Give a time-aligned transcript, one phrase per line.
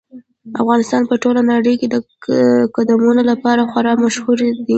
[0.61, 1.95] افغانستان په ټوله نړۍ کې د
[2.75, 4.69] قومونه لپاره خورا مشهور دی.